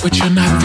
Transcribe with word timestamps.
It's 0.00 0.20
a 0.20 0.57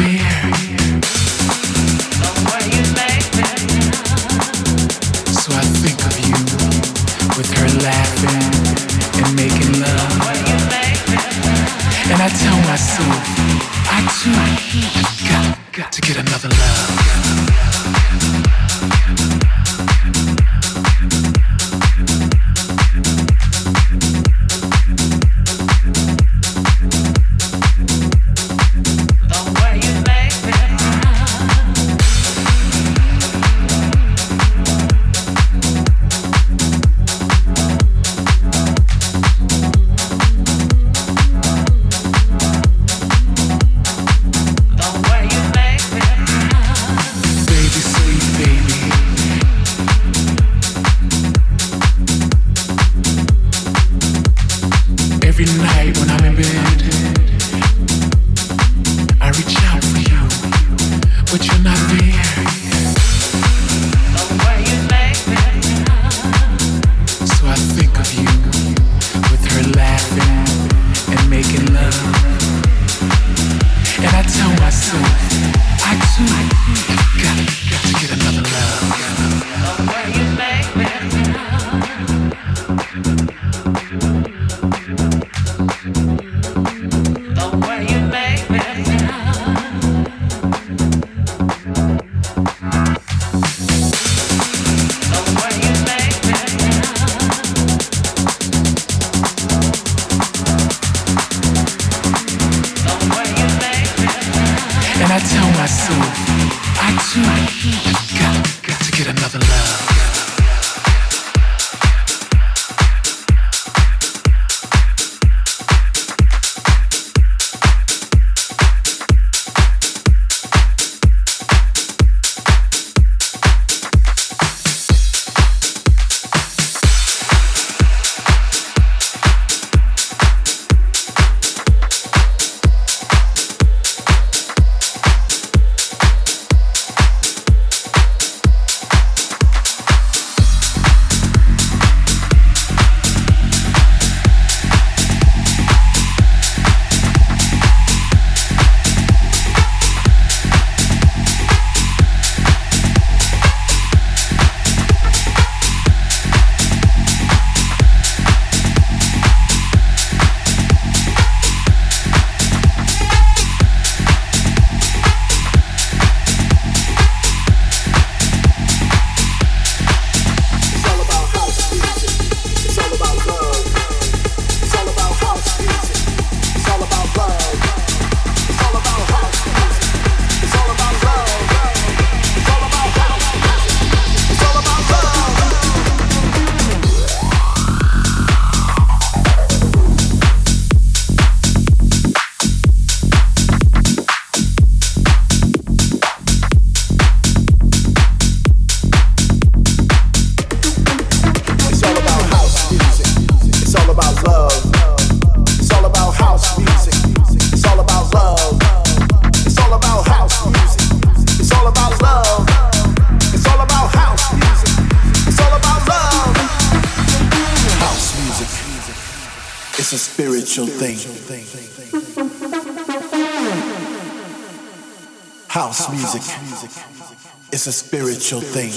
spiritual 228.23 228.41
thing. 228.41 228.71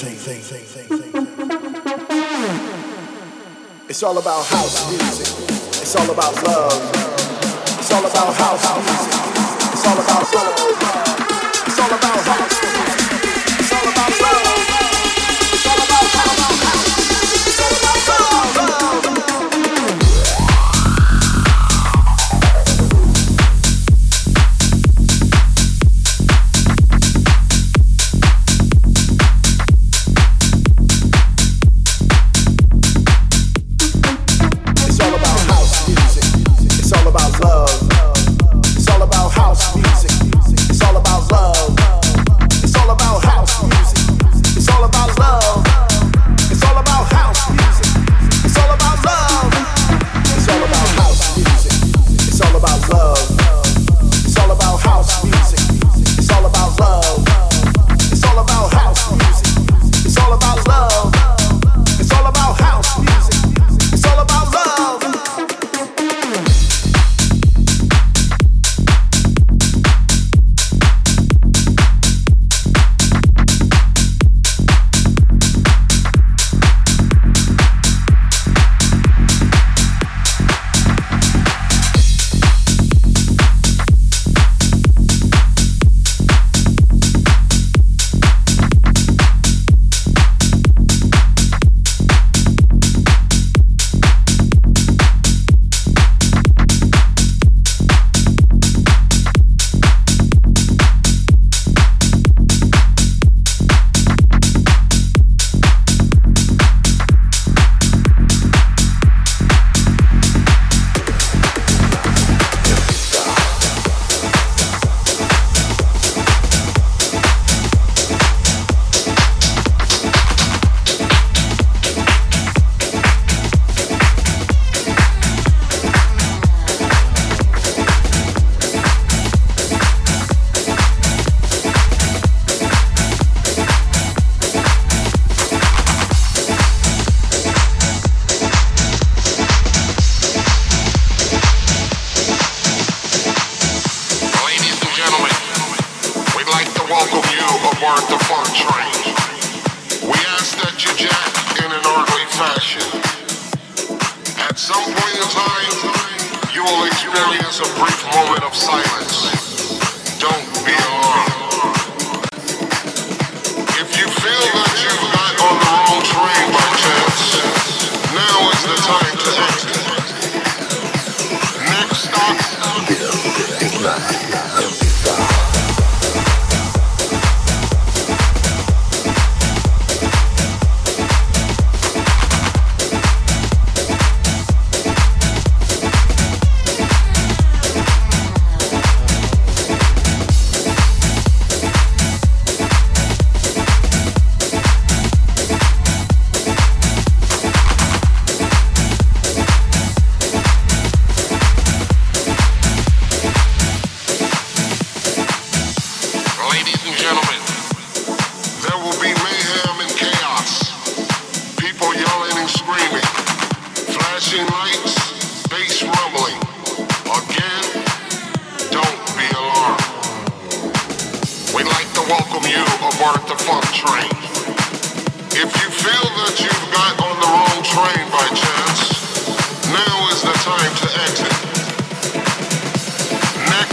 It's 3.89 4.03
all 4.03 4.19
about 4.19 4.45
house 4.47 4.91
music. 4.91 5.49
It's 5.83 5.95
all 5.95 6.11
about 6.11 6.35
love. 6.43 6.91
It's 7.79 7.93
all 7.93 8.05
about 8.05 8.35
house 8.35 8.67
music. 8.83 9.15
It's 9.73 9.87
all 9.87 9.99
about 10.01 10.35
love. 10.35 10.57
It's 11.65 11.79
all 11.79 11.87
about 11.87 12.25
house. 12.27 12.53
It's 13.61 13.73
all 13.73 13.89
about 13.89 14.21
love. 14.21 14.46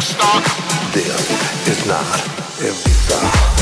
superstar. 0.03 0.43
This 0.93 1.67
is 1.67 1.85
not 1.85 2.03
a 2.59 2.71
visa. 2.71 3.52